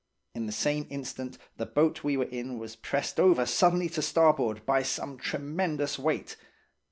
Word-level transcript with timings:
"In 0.33 0.47
the 0.47 0.51
same 0.51 0.87
instant 0.89 1.37
the 1.57 1.65
boat 1.67 2.03
we 2.03 2.17
were 2.17 2.25
in 2.25 2.57
was 2.57 2.75
pressed 2.75 3.19
over 3.19 3.45
suddenly 3.45 3.87
to 3.89 4.01
starboard 4.01 4.65
by 4.65 4.81
some 4.81 5.15
tremendous 5.19 5.99
weight. 5.99 6.37